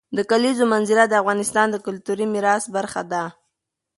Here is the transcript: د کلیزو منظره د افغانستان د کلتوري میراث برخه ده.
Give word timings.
د 0.17 0.19
کلیزو 0.31 0.65
منظره 0.73 1.03
د 1.07 1.13
افغانستان 1.21 1.67
د 1.71 1.75
کلتوري 1.85 2.25
میراث 2.33 2.63
برخه 2.75 3.01
ده. 3.11 3.23